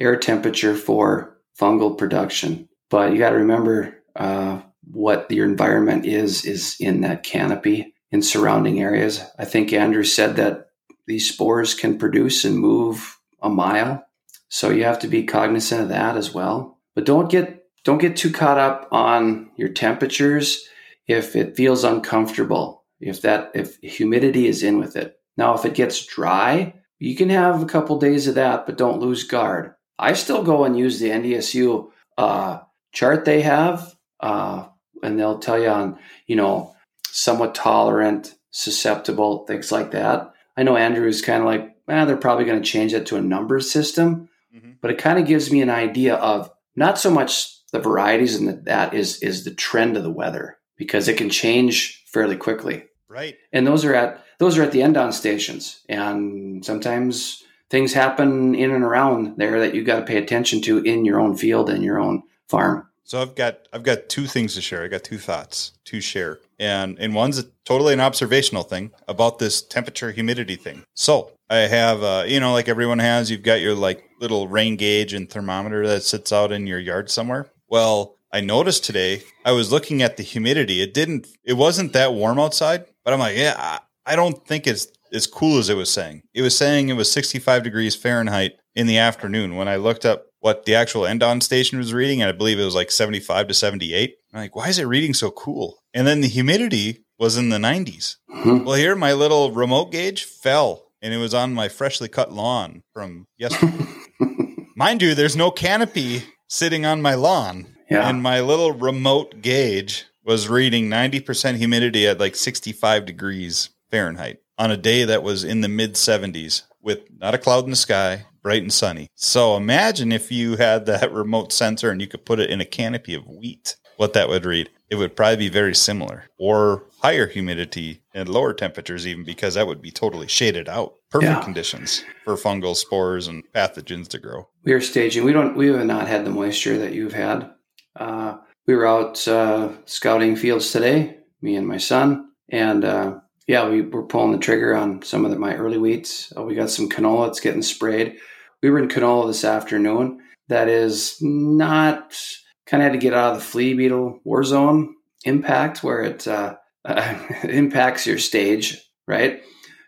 air 0.00 0.16
temperature 0.16 0.74
for 0.74 1.38
fungal 1.60 1.98
production. 1.98 2.68
But 2.88 3.12
you 3.12 3.18
got 3.18 3.30
to 3.30 3.36
remember, 3.36 3.98
uh, 4.16 4.62
what 4.90 5.30
your 5.30 5.46
environment 5.46 6.06
is 6.06 6.44
is 6.44 6.76
in 6.80 7.00
that 7.02 7.22
canopy 7.22 7.94
in 8.10 8.22
surrounding 8.22 8.80
areas. 8.80 9.22
I 9.38 9.44
think 9.44 9.72
Andrew 9.72 10.04
said 10.04 10.36
that 10.36 10.68
these 11.06 11.28
spores 11.32 11.74
can 11.74 11.98
produce 11.98 12.44
and 12.44 12.58
move 12.58 13.18
a 13.42 13.48
mile. 13.48 14.06
So 14.48 14.70
you 14.70 14.84
have 14.84 15.00
to 15.00 15.08
be 15.08 15.24
cognizant 15.24 15.82
of 15.82 15.88
that 15.88 16.16
as 16.16 16.32
well. 16.32 16.78
But 16.94 17.06
don't 17.06 17.30
get 17.30 17.62
don't 17.84 17.98
get 17.98 18.16
too 18.16 18.30
caught 18.30 18.58
up 18.58 18.88
on 18.90 19.50
your 19.56 19.68
temperatures 19.68 20.66
if 21.06 21.36
it 21.36 21.56
feels 21.56 21.84
uncomfortable. 21.84 22.84
If 23.00 23.22
that 23.22 23.50
if 23.54 23.76
humidity 23.80 24.46
is 24.46 24.62
in 24.62 24.78
with 24.78 24.96
it. 24.96 25.18
Now 25.36 25.54
if 25.54 25.64
it 25.64 25.74
gets 25.74 26.06
dry, 26.06 26.74
you 26.98 27.16
can 27.16 27.28
have 27.28 27.62
a 27.62 27.66
couple 27.66 27.98
days 27.98 28.26
of 28.28 28.36
that, 28.36 28.66
but 28.66 28.78
don't 28.78 29.00
lose 29.00 29.24
guard. 29.24 29.74
I 29.98 30.14
still 30.14 30.42
go 30.42 30.64
and 30.64 30.78
use 30.78 31.00
the 31.00 31.10
NDSU 31.10 31.90
uh, 32.16 32.60
chart 32.92 33.24
they 33.24 33.42
have 33.42 33.94
uh, 34.20 34.68
and 35.02 35.18
they'll 35.18 35.38
tell 35.38 35.60
you 35.60 35.68
on, 35.68 35.98
you 36.26 36.36
know, 36.36 36.74
somewhat 37.06 37.54
tolerant, 37.54 38.34
susceptible, 38.50 39.44
things 39.46 39.70
like 39.70 39.90
that. 39.90 40.32
I 40.56 40.62
know 40.62 40.76
Andrew 40.76 41.06
is 41.06 41.22
kind 41.22 41.40
of 41.40 41.46
like, 41.46 41.76
eh, 41.88 42.04
they're 42.04 42.16
probably 42.16 42.44
going 42.44 42.62
to 42.62 42.68
change 42.68 42.92
that 42.92 43.06
to 43.06 43.16
a 43.16 43.22
number 43.22 43.58
system, 43.60 44.28
mm-hmm. 44.54 44.72
but 44.80 44.90
it 44.90 44.98
kind 44.98 45.18
of 45.18 45.26
gives 45.26 45.50
me 45.50 45.62
an 45.62 45.70
idea 45.70 46.14
of 46.14 46.50
not 46.76 46.98
so 46.98 47.10
much 47.10 47.50
the 47.72 47.80
varieties 47.80 48.36
and 48.36 48.64
that 48.66 48.94
is 48.94 49.20
is 49.20 49.44
the 49.44 49.50
trend 49.50 49.96
of 49.96 50.04
the 50.04 50.10
weather 50.10 50.58
because 50.76 51.08
it 51.08 51.16
can 51.16 51.28
change 51.28 52.04
fairly 52.06 52.36
quickly. 52.36 52.84
Right. 53.08 53.36
And 53.52 53.66
those 53.66 53.84
are 53.84 53.94
at 53.94 54.24
those 54.38 54.58
are 54.58 54.62
at 54.62 54.72
the 54.72 54.80
NDAWN 54.80 55.12
stations, 55.12 55.80
and 55.88 56.64
sometimes 56.64 57.42
things 57.70 57.92
happen 57.92 58.54
in 58.54 58.70
and 58.70 58.84
around 58.84 59.36
there 59.36 59.60
that 59.60 59.74
you 59.74 59.84
got 59.84 60.00
to 60.00 60.06
pay 60.06 60.18
attention 60.18 60.60
to 60.62 60.78
in 60.78 61.04
your 61.04 61.20
own 61.20 61.36
field 61.36 61.70
and 61.70 61.82
your 61.82 61.98
own 61.98 62.22
farm. 62.48 62.88
So 63.04 63.20
I've 63.20 63.34
got 63.34 63.68
I've 63.72 63.82
got 63.82 64.08
two 64.08 64.26
things 64.26 64.54
to 64.54 64.62
share. 64.62 64.82
I 64.82 64.88
got 64.88 65.04
two 65.04 65.18
thoughts 65.18 65.72
to 65.84 66.00
share. 66.00 66.40
And 66.58 66.98
and 66.98 67.14
one's 67.14 67.38
a, 67.38 67.44
totally 67.64 67.92
an 67.92 68.00
observational 68.00 68.62
thing 68.62 68.90
about 69.06 69.38
this 69.38 69.62
temperature 69.62 70.10
humidity 70.10 70.56
thing. 70.56 70.84
So 70.94 71.32
I 71.50 71.58
have 71.58 72.02
uh, 72.02 72.24
you 72.26 72.40
know 72.40 72.52
like 72.52 72.68
everyone 72.68 72.98
has 72.98 73.30
you've 73.30 73.42
got 73.42 73.60
your 73.60 73.74
like 73.74 74.02
little 74.20 74.48
rain 74.48 74.76
gauge 74.76 75.12
and 75.12 75.28
thermometer 75.28 75.86
that 75.86 76.02
sits 76.02 76.32
out 76.32 76.50
in 76.50 76.66
your 76.66 76.78
yard 76.78 77.10
somewhere. 77.10 77.50
Well, 77.68 78.16
I 78.32 78.40
noticed 78.40 78.84
today 78.84 79.22
I 79.44 79.52
was 79.52 79.70
looking 79.70 80.02
at 80.02 80.16
the 80.16 80.22
humidity. 80.22 80.80
It 80.80 80.94
didn't 80.94 81.28
it 81.44 81.54
wasn't 81.54 81.92
that 81.92 82.14
warm 82.14 82.40
outside, 82.40 82.86
but 83.04 83.12
I'm 83.12 83.20
like, 83.20 83.36
yeah, 83.36 83.54
I, 83.58 83.80
I 84.12 84.16
don't 84.16 84.46
think 84.46 84.66
it's 84.66 84.88
as 85.12 85.26
cool 85.26 85.58
as 85.58 85.68
it 85.68 85.76
was 85.76 85.90
saying. 85.90 86.22
It 86.32 86.42
was 86.42 86.56
saying 86.56 86.88
it 86.88 86.94
was 86.94 87.12
65 87.12 87.62
degrees 87.62 87.94
Fahrenheit 87.94 88.58
in 88.74 88.86
the 88.86 88.98
afternoon 88.98 89.56
when 89.56 89.68
I 89.68 89.76
looked 89.76 90.04
up 90.04 90.26
what 90.44 90.66
the 90.66 90.74
actual 90.74 91.04
NDAWN 91.04 91.42
station 91.42 91.78
was 91.78 91.94
reading, 91.94 92.20
and 92.20 92.28
I 92.28 92.32
believe 92.32 92.60
it 92.60 92.66
was 92.66 92.74
like 92.74 92.90
75 92.90 93.48
to 93.48 93.54
78. 93.54 94.16
I'm 94.34 94.40
like, 94.40 94.54
why 94.54 94.68
is 94.68 94.78
it 94.78 94.84
reading 94.84 95.14
so 95.14 95.30
cool? 95.30 95.78
And 95.94 96.06
then 96.06 96.20
the 96.20 96.28
humidity 96.28 97.06
was 97.18 97.38
in 97.38 97.48
the 97.48 97.56
90s. 97.56 98.16
Mm-hmm. 98.30 98.64
Well, 98.64 98.76
here 98.76 98.94
my 98.94 99.14
little 99.14 99.52
remote 99.52 99.90
gauge 99.90 100.24
fell, 100.24 100.90
and 101.00 101.14
it 101.14 101.16
was 101.16 101.32
on 101.32 101.54
my 101.54 101.68
freshly 101.68 102.08
cut 102.08 102.30
lawn 102.30 102.82
from 102.92 103.26
yesterday. 103.38 103.86
Mind 104.76 105.00
you, 105.00 105.14
there's 105.14 105.34
no 105.34 105.50
canopy 105.50 106.24
sitting 106.46 106.84
on 106.84 107.00
my 107.00 107.14
lawn, 107.14 107.74
yeah. 107.90 108.06
and 108.06 108.22
my 108.22 108.42
little 108.42 108.72
remote 108.72 109.40
gauge 109.40 110.04
was 110.26 110.46
reading 110.46 110.90
90% 110.90 111.56
humidity 111.56 112.06
at 112.06 112.20
like 112.20 112.36
65 112.36 113.06
degrees 113.06 113.70
Fahrenheit 113.90 114.40
on 114.58 114.70
a 114.70 114.76
day 114.76 115.04
that 115.04 115.22
was 115.22 115.42
in 115.42 115.62
the 115.62 115.68
mid 115.70 115.94
70s 115.94 116.64
with 116.84 117.00
not 117.18 117.34
a 117.34 117.38
cloud 117.38 117.64
in 117.64 117.70
the 117.70 117.76
sky, 117.76 118.26
bright 118.42 118.62
and 118.62 118.72
sunny. 118.72 119.08
So 119.14 119.56
imagine 119.56 120.12
if 120.12 120.30
you 120.30 120.56
had 120.56 120.86
that 120.86 121.12
remote 121.12 121.52
sensor 121.52 121.90
and 121.90 122.00
you 122.00 122.06
could 122.06 122.24
put 122.24 122.38
it 122.38 122.50
in 122.50 122.60
a 122.60 122.66
canopy 122.66 123.14
of 123.14 123.26
wheat, 123.26 123.76
what 123.96 124.12
that 124.12 124.28
would 124.28 124.44
read. 124.44 124.70
It 124.90 124.96
would 124.96 125.16
probably 125.16 125.36
be 125.36 125.48
very 125.48 125.74
similar 125.74 126.24
or 126.38 126.84
higher 127.00 127.26
humidity 127.26 128.02
and 128.12 128.28
lower 128.28 128.52
temperatures, 128.52 129.06
even 129.06 129.24
because 129.24 129.54
that 129.54 129.66
would 129.66 129.82
be 129.82 129.90
totally 129.90 130.28
shaded 130.28 130.68
out. 130.68 130.94
Perfect 131.10 131.32
yeah. 131.32 131.42
conditions 131.42 132.04
for 132.24 132.34
fungal 132.34 132.76
spores 132.76 133.26
and 133.26 133.44
pathogens 133.52 134.08
to 134.08 134.18
grow. 134.18 134.48
We 134.64 134.72
are 134.72 134.80
staging. 134.80 135.24
We 135.24 135.32
don't. 135.32 135.56
We 135.56 135.68
have 135.68 135.86
not 135.86 136.08
had 136.08 136.24
the 136.24 136.30
moisture 136.30 136.76
that 136.78 136.92
you've 136.92 137.12
had. 137.12 137.50
Uh, 137.96 138.38
we 138.66 138.74
were 138.74 138.86
out 138.86 139.26
uh, 139.28 139.70
scouting 139.84 140.36
fields 140.36 140.72
today, 140.72 141.18
me 141.40 141.56
and 141.56 141.66
my 141.66 141.78
son, 141.78 142.30
and 142.48 142.84
uh, 142.84 143.20
yeah, 143.46 143.68
we 143.68 143.82
were 143.82 144.06
pulling 144.06 144.32
the 144.32 144.38
trigger 144.38 144.74
on 144.74 145.02
some 145.02 145.24
of 145.24 145.30
the, 145.30 145.38
my 145.38 145.54
early 145.54 145.78
wheats. 145.78 146.32
Uh, 146.36 146.42
we 146.42 146.54
got 146.54 146.70
some 146.70 146.88
canola 146.88 147.26
that's 147.26 147.40
getting 147.40 147.62
sprayed 147.62 148.16
we 148.64 148.70
were 148.70 148.78
in 148.78 148.88
canola 148.88 149.26
this 149.26 149.44
afternoon. 149.44 150.22
That 150.48 150.68
is 150.68 151.18
not 151.20 152.18
kind 152.64 152.82
of 152.82 152.86
had 152.86 152.92
to 152.94 152.98
get 152.98 153.12
out 153.12 153.34
of 153.34 153.38
the 153.38 153.44
flea 153.44 153.74
beetle 153.74 154.20
war 154.24 154.42
zone. 154.42 154.94
impact 155.26 155.84
where 155.84 156.00
it 156.00 156.26
uh, 156.26 156.56
uh, 156.82 157.18
impacts 157.44 158.06
your 158.06 158.16
stage, 158.16 158.80
right? 159.06 159.42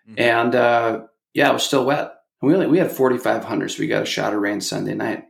Mm-hmm. 0.07 0.21
And 0.21 0.55
uh, 0.55 1.01
yeah, 1.33 1.49
it 1.49 1.55
was 1.55 1.63
still 1.63 1.87
wet. 1.87 2.13
we 2.43 2.53
only, 2.53 2.67
we 2.67 2.77
had 2.77 2.93
4,500, 2.93 3.71
so 3.71 3.81
we 3.81 3.87
got 3.87 4.03
a 4.03 4.07
shot 4.07 4.35
of 4.35 4.41
rain 4.41 4.61
Sunday 4.61 4.95
night, 4.95 5.25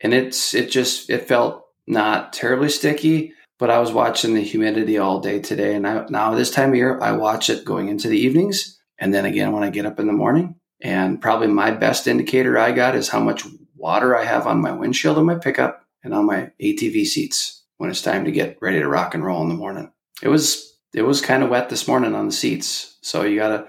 and 0.00 0.14
it's 0.14 0.54
it 0.54 0.70
just 0.70 1.10
it 1.10 1.28
felt 1.28 1.66
not 1.86 2.32
terribly 2.32 2.70
sticky. 2.70 3.34
But 3.58 3.70
I 3.70 3.78
was 3.78 3.92
watching 3.92 4.34
the 4.34 4.42
humidity 4.42 4.98
all 4.98 5.20
day 5.20 5.40
today, 5.40 5.74
and 5.74 5.86
I, 5.86 6.06
now 6.08 6.34
this 6.34 6.50
time 6.50 6.70
of 6.70 6.76
year 6.76 7.00
I 7.00 7.12
watch 7.12 7.48
it 7.48 7.64
going 7.64 7.88
into 7.88 8.08
the 8.08 8.18
evenings, 8.18 8.78
and 8.98 9.14
then 9.14 9.24
again 9.24 9.52
when 9.52 9.62
I 9.62 9.70
get 9.70 9.86
up 9.86 9.98
in 9.98 10.06
the 10.06 10.12
morning. 10.12 10.56
And 10.82 11.20
probably 11.20 11.46
my 11.46 11.70
best 11.70 12.06
indicator 12.06 12.58
I 12.58 12.72
got 12.72 12.94
is 12.94 13.08
how 13.08 13.20
much 13.20 13.44
water 13.74 14.16
I 14.16 14.24
have 14.24 14.46
on 14.46 14.60
my 14.60 14.72
windshield 14.72 15.16
of 15.16 15.24
my 15.24 15.36
pickup 15.36 15.86
and 16.02 16.12
on 16.12 16.26
my 16.26 16.50
ATV 16.60 17.06
seats 17.06 17.64
when 17.78 17.90
it's 17.90 18.02
time 18.02 18.24
to 18.24 18.32
get 18.32 18.58
ready 18.60 18.78
to 18.78 18.88
rock 18.88 19.14
and 19.14 19.24
roll 19.24 19.42
in 19.42 19.48
the 19.48 19.54
morning. 19.54 19.90
It 20.22 20.28
was 20.28 20.78
it 20.94 21.02
was 21.02 21.20
kind 21.20 21.42
of 21.42 21.50
wet 21.50 21.68
this 21.68 21.86
morning 21.86 22.14
on 22.14 22.26
the 22.26 22.32
seats, 22.32 22.96
so 23.02 23.22
you 23.22 23.38
got 23.38 23.48
to 23.48 23.66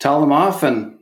towel 0.00 0.20
them 0.20 0.32
off 0.32 0.62
and 0.62 0.98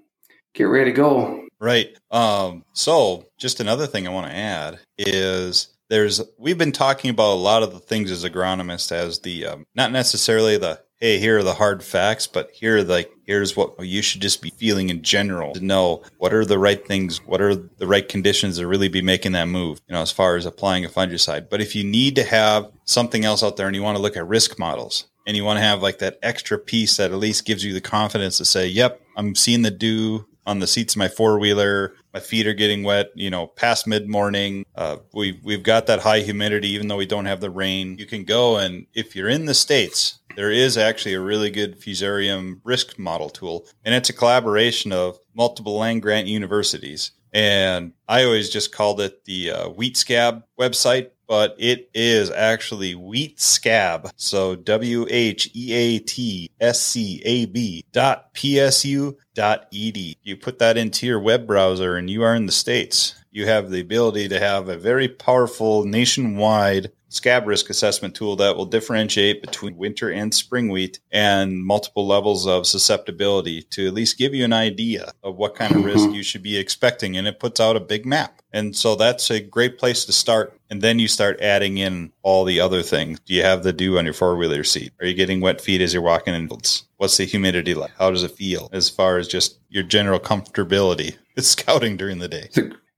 get 0.54 0.64
ready 0.64 0.90
to 0.90 0.96
go. 0.96 1.46
Right. 1.58 1.96
Um, 2.11 2.64
so 2.75 3.26
just 3.38 3.61
another 3.61 3.87
thing 3.87 4.06
I 4.06 4.11
want 4.11 4.26
to 4.26 4.37
add 4.37 4.78
is 4.99 5.68
there's 5.88 6.21
we've 6.38 6.59
been 6.59 6.73
talking 6.73 7.11
about 7.11 7.35
a 7.35 7.35
lot 7.35 7.62
of 7.62 7.73
the 7.73 7.78
things 7.78 8.11
as 8.11 8.25
agronomists 8.25 8.93
as 8.93 9.21
the 9.21 9.47
um, 9.47 9.66
not 9.75 9.93
necessarily 9.93 10.57
the 10.57 10.81
hey 10.99 11.19
here 11.19 11.38
are 11.38 11.43
the 11.43 11.55
hard 11.55 11.83
facts 11.83 12.26
but 12.26 12.50
here 12.50 12.81
like 12.81 13.11
here's 13.26 13.57
what 13.57 13.78
you 13.85 14.00
should 14.00 14.23
just 14.23 14.40
be 14.40 14.50
feeling 14.50 14.88
in 14.88 15.02
general 15.02 15.52
to 15.52 15.61
know 15.61 16.02
what 16.19 16.33
are 16.33 16.45
the 16.45 16.59
right 16.59 16.87
things 16.87 17.19
what 17.26 17.40
are 17.40 17.55
the 17.55 17.87
right 17.87 18.09
conditions 18.09 18.57
to 18.59 18.66
really 18.66 18.88
be 18.88 19.02
making 19.02 19.33
that 19.33 19.47
move 19.47 19.81
you 19.88 19.95
know 19.95 20.00
as 20.00 20.12
far 20.12 20.37
as 20.37 20.47
applying 20.47 20.85
a 20.85 20.88
fungicide. 20.88 21.49
But 21.50 21.61
if 21.61 21.75
you 21.75 21.85
need 21.85 22.16
to 22.16 22.25
have 22.25 22.71
something 22.85 23.25
else 23.25 23.43
out 23.43 23.57
there 23.57 23.66
and 23.66 23.76
you 23.76 23.83
want 23.83 23.97
to 23.97 24.02
look 24.02 24.16
at 24.16 24.26
risk 24.26 24.59
models 24.59 25.07
and 25.26 25.37
you 25.37 25.45
want 25.45 25.59
to 25.59 25.62
have 25.62 25.83
like 25.83 25.99
that 25.99 26.19
extra 26.23 26.59
piece 26.59 26.97
that 26.97 27.11
at 27.11 27.19
least 27.19 27.45
gives 27.45 27.64
you 27.64 27.75
the 27.75 27.81
confidence 27.81 28.38
to 28.38 28.45
say 28.45 28.66
yep 28.66 29.00
i'm 29.16 29.35
seeing 29.35 29.62
the 29.62 29.71
dew 29.71 30.26
on 30.46 30.60
the 30.60 30.66
seats 30.66 30.94
of 30.94 30.98
my 30.98 31.08
four 31.08 31.38
wheeler. 31.38 31.94
My 32.14 32.20
feet 32.20 32.46
are 32.46 32.54
getting 32.54 32.82
wet, 32.82 33.08
you 33.14 33.28
know, 33.28 33.48
past 33.48 33.86
mid 33.86 34.08
morning. 34.08 34.64
Uh, 34.74 34.98
we 35.12 35.40
we've 35.42 35.62
got 35.62 35.86
that 35.86 36.00
high 36.00 36.20
humidity, 36.20 36.68
even 36.70 36.88
though 36.88 36.96
we 36.96 37.06
don't 37.06 37.26
have 37.26 37.40
the 37.40 37.50
rain. 37.50 37.98
You 37.98 38.06
can 38.06 38.24
go 38.24 38.56
and 38.56 38.86
if 38.94 39.14
you're 39.14 39.28
in 39.28 39.46
the 39.46 39.54
states, 39.54 40.20
there 40.36 40.50
is 40.50 40.78
actually 40.78 41.14
a 41.14 41.20
really 41.20 41.50
good 41.50 41.80
fusarium 41.80 42.60
risk 42.64 42.98
model 42.98 43.30
tool, 43.30 43.66
and 43.84 43.94
it's 43.94 44.10
a 44.10 44.14
collaboration 44.14 44.92
of 44.92 45.18
multiple 45.34 45.76
land 45.78 46.02
grant 46.02 46.28
universities. 46.28 47.12
And 47.32 47.92
I 48.08 48.24
always 48.24 48.48
just 48.48 48.72
called 48.72 49.00
it 49.00 49.24
the 49.24 49.50
uh, 49.50 49.68
Wheat 49.68 49.96
Scab 49.96 50.44
website 50.58 51.10
but 51.26 51.56
it 51.59 51.90
is 51.95 52.30
actually 52.30 52.95
wheat 52.95 53.40
scab. 53.40 54.11
So 54.16 54.54
W 54.56 55.06
H 55.09 55.50
E 55.54 55.73
A 55.73 55.99
T 55.99 56.50
S 56.61 56.80
C 56.80 57.23
A 57.25 57.47
B 57.47 57.85
dot 57.92 58.35
PSU 58.35 59.16
dot 59.35 59.66
ed. 59.75 60.16
You 60.23 60.37
put 60.37 60.59
that 60.59 60.76
into 60.76 61.06
your 61.06 61.21
web 61.21 61.47
browser 61.47 61.97
and 61.97 62.09
you 62.09 62.23
are 62.23 62.35
in 62.35 62.47
the 62.47 62.52
States. 62.52 63.14
You 63.30 63.47
have 63.47 63.71
the 63.71 63.80
ability 63.80 64.28
to 64.28 64.40
have 64.40 64.68
a 64.68 64.78
very 64.78 65.09
powerful 65.09 65.85
nationwide 65.85 66.90
scab 67.16 67.46
risk 67.46 67.70
assessment 67.70 68.14
tool 68.14 68.37
that 68.37 68.56
will 68.56 68.66
differentiate 68.66 69.40
between 69.40 69.76
winter 69.76 70.11
and 70.11 70.35
spring 70.35 70.68
wheat 70.68 71.00
and 71.11 71.64
multiple 71.64 72.06
levels 72.06 72.46
of 72.46 72.66
susceptibility 72.66 73.62
to 73.62 73.87
at 73.87 73.94
least 73.94 74.18
give 74.18 74.35
you 74.35 74.44
an 74.44 74.52
idea 74.52 75.12
of 75.23 75.37
what 75.37 75.54
kind 75.54 75.75
of 75.75 75.85
risk 75.85 76.00
mm-hmm. 76.00 76.14
you 76.14 76.23
should 76.23 76.42
be 76.42 76.56
expecting. 76.56 77.16
And 77.16 77.26
it 77.26 77.40
puts 77.40 77.61
out 77.61 77.76
a 77.76 77.80
big 77.80 78.06
map. 78.06 78.42
And 78.52 78.76
so 78.76 78.94
that's 78.94 79.30
a 79.30 79.40
great 79.40 79.78
place 79.78 80.04
to 80.04 80.12
start. 80.12 80.58
And 80.70 80.82
then 80.82 80.99
you 80.99 81.08
start 81.08 81.40
adding 81.40 81.78
in 81.78 82.12
all 82.23 82.44
the 82.44 82.61
other 82.61 82.82
things. 82.82 83.20
Do 83.20 83.35
you 83.35 83.42
have 83.42 83.62
the 83.62 83.73
dew 83.73 83.99
on 83.99 84.04
your 84.04 84.14
four 84.14 84.37
wheeler 84.37 84.64
seat? 84.64 84.92
Are 85.00 85.06
you 85.06 85.14
getting 85.14 85.40
wet 85.40 85.61
feet 85.61 85.80
as 85.80 85.92
you're 85.92 86.02
walking 86.02 86.35
in? 86.35 86.49
What's 86.49 87.16
the 87.16 87.25
humidity 87.25 87.75
like? 87.75 87.92
How 87.99 88.11
does 88.11 88.23
it 88.23 88.32
feel 88.32 88.68
as 88.73 88.88
far 88.88 89.18
as 89.18 89.28
just 89.28 89.58
your 89.68 89.82
general 89.82 90.20
comfortability 90.20 91.16
It's 91.37 91.49
scouting 91.49 91.96
during 91.96 92.18
the 92.18 92.28
day? 92.28 92.49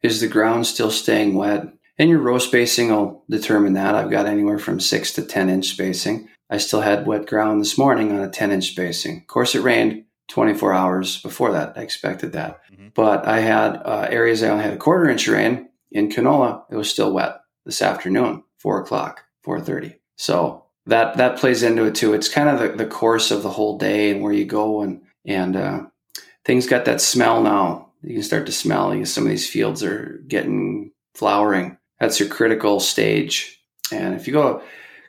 Is 0.02 0.20
the 0.20 0.28
ground 0.28 0.66
still 0.66 0.92
staying 0.92 1.34
wet? 1.34 1.66
And 1.98 2.08
your 2.08 2.20
row 2.20 2.38
spacing 2.38 2.90
will 2.90 3.24
determine 3.28 3.72
that. 3.72 3.94
I've 3.94 4.10
got 4.10 4.26
anywhere 4.26 4.58
from 4.58 4.78
six 4.78 5.12
to 5.14 5.22
10 5.22 5.50
inch 5.50 5.66
spacing. 5.66 6.28
I 6.48 6.58
still 6.58 6.80
had 6.80 7.06
wet 7.06 7.26
ground 7.26 7.60
this 7.60 7.76
morning 7.76 8.12
on 8.12 8.22
a 8.22 8.30
10 8.30 8.52
inch 8.52 8.68
spacing. 8.68 9.18
Of 9.18 9.26
course, 9.26 9.54
it 9.54 9.62
rained 9.62 10.04
24 10.28 10.72
hours 10.72 11.20
before 11.20 11.52
that. 11.52 11.76
I 11.76 11.82
expected 11.82 12.32
that. 12.32 12.60
Mm-hmm. 12.72 12.88
But 12.94 13.26
I 13.26 13.40
had 13.40 13.76
uh, 13.76 14.06
areas 14.10 14.42
I 14.42 14.48
only 14.48 14.64
had 14.64 14.74
a 14.74 14.78
quarter 14.78 15.08
inch 15.08 15.26
rain. 15.26 15.68
In 15.90 16.10
canola, 16.10 16.64
it 16.70 16.76
was 16.76 16.90
still 16.90 17.12
wet 17.12 17.40
this 17.64 17.82
afternoon, 17.82 18.44
four 18.58 18.80
o'clock, 18.80 19.24
4.30. 19.46 19.96
So 20.16 20.66
that, 20.86 21.16
that 21.16 21.38
plays 21.38 21.62
into 21.62 21.84
it 21.84 21.94
too. 21.94 22.12
It's 22.12 22.28
kind 22.28 22.48
of 22.48 22.60
the, 22.60 22.84
the 22.84 22.90
course 22.90 23.30
of 23.30 23.42
the 23.42 23.50
whole 23.50 23.78
day 23.78 24.10
and 24.10 24.22
where 24.22 24.32
you 24.32 24.44
go 24.44 24.82
and, 24.82 25.02
and, 25.24 25.56
uh, 25.56 25.80
things 26.44 26.66
got 26.66 26.84
that 26.84 27.00
smell 27.00 27.42
now. 27.42 27.90
You 28.02 28.14
can 28.14 28.22
start 28.22 28.46
to 28.46 28.52
smell. 28.52 29.04
some 29.06 29.24
of 29.24 29.30
these 29.30 29.48
fields 29.48 29.82
are 29.82 30.22
getting 30.28 30.92
flowering 31.14 31.77
that's 32.00 32.20
your 32.20 32.28
critical 32.28 32.80
stage. 32.80 33.60
And 33.92 34.14
if 34.14 34.26
you 34.26 34.32
go 34.32 34.62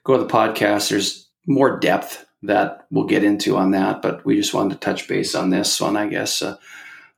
go 0.04 0.18
to 0.18 0.24
the 0.24 0.30
podcast, 0.30 0.90
there's 0.90 1.28
more 1.46 1.80
depth 1.80 2.26
that 2.44 2.88
we'll 2.90 3.06
get 3.06 3.24
into 3.24 3.58
on 3.58 3.72
that. 3.72 4.02
But 4.02 4.26
we 4.26 4.36
just 4.36 4.54
wanted 4.54 4.74
to 4.74 4.80
touch 4.80 5.08
base 5.08 5.36
on 5.36 5.50
this 5.50 5.80
one, 5.82 5.98
I 5.98 6.08
guess, 6.08 6.42
uh, 6.42 6.56
a 6.56 6.60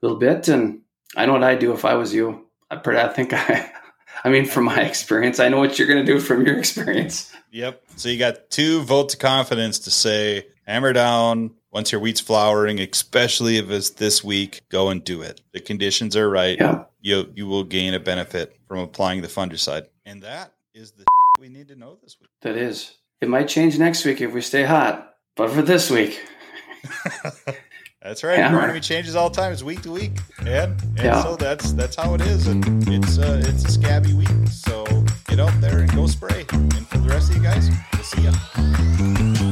little 0.01 0.17
bit. 0.17 0.47
And 0.47 0.81
I 1.15 1.25
know 1.25 1.33
what 1.33 1.43
I'd 1.43 1.59
do 1.59 1.73
if 1.73 1.85
I 1.85 1.95
was 1.95 2.13
you. 2.13 2.47
I, 2.69 2.75
I 2.75 3.07
think 3.09 3.33
I, 3.33 3.71
I 4.23 4.29
mean, 4.29 4.45
from 4.45 4.65
my 4.65 4.81
experience, 4.81 5.39
I 5.39 5.49
know 5.49 5.59
what 5.59 5.77
you're 5.77 5.87
going 5.87 6.05
to 6.05 6.11
do 6.11 6.19
from 6.19 6.45
your 6.45 6.57
experience. 6.59 7.31
Yep. 7.51 7.83
So 7.97 8.09
you 8.09 8.17
got 8.17 8.49
two 8.49 8.81
votes 8.81 9.13
of 9.13 9.19
confidence 9.19 9.79
to 9.79 9.91
say, 9.91 10.47
hammer 10.65 10.93
down 10.93 11.51
once 11.71 11.91
your 11.91 12.01
wheat's 12.01 12.19
flowering, 12.19 12.79
especially 12.79 13.57
if 13.57 13.69
it's 13.69 13.91
this 13.91 14.23
week, 14.23 14.61
go 14.69 14.89
and 14.89 15.03
do 15.03 15.21
it. 15.21 15.41
The 15.53 15.59
conditions 15.59 16.15
are 16.15 16.29
right. 16.29 16.57
Yeah 16.59 16.83
you 17.01 17.31
you 17.35 17.47
will 17.47 17.63
gain 17.63 17.93
a 17.93 17.99
benefit 17.99 18.55
from 18.67 18.79
applying 18.79 19.21
the 19.21 19.27
fungicide. 19.27 19.87
And 20.05 20.21
that 20.21 20.53
is 20.73 20.91
the 20.91 21.05
we 21.39 21.49
need 21.49 21.67
to 21.69 21.75
know 21.75 21.97
this 22.01 22.17
week. 22.19 22.29
That 22.41 22.55
is. 22.55 22.95
It 23.19 23.29
might 23.29 23.47
change 23.47 23.77
next 23.77 24.05
week 24.05 24.21
if 24.21 24.33
we 24.33 24.41
stay 24.41 24.63
hot, 24.63 25.15
but 25.35 25.51
for 25.51 25.61
this 25.61 25.91
week. 25.91 26.19
that's 28.01 28.23
right. 28.23 28.39
Agronomy 28.39 28.81
changes 28.81 29.15
all 29.15 29.29
the 29.29 29.35
time. 29.35 29.53
It's 29.53 29.61
week 29.61 29.83
to 29.83 29.91
week, 29.91 30.17
and, 30.39 30.49
and 30.49 30.97
yeah. 30.97 31.21
so 31.21 31.35
that's 31.35 31.73
that's 31.73 31.95
how 31.95 32.15
it 32.15 32.21
is. 32.21 32.47
And 32.47 32.65
it's 32.87 33.19
uh, 33.19 33.43
it's 33.45 33.65
a 33.65 33.71
scabby 33.71 34.13
week. 34.13 34.29
So 34.49 34.85
get 35.27 35.39
out 35.39 35.53
there 35.61 35.79
and 35.79 35.93
go 35.93 36.07
spray. 36.07 36.45
And 36.51 36.87
for 36.87 36.97
the 36.97 37.09
rest 37.09 37.29
of 37.29 37.37
you 37.37 37.43
guys, 37.43 37.69
we'll 37.93 38.03
see 38.03 38.23
you. 38.23 39.50